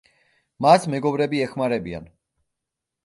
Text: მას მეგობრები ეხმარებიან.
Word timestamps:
მას 0.65 0.87
მეგობრები 0.93 1.43
ეხმარებიან. 1.49 2.09